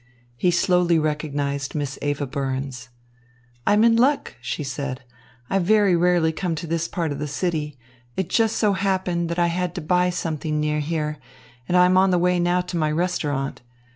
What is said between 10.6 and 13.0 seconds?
here, and I am on the way now to my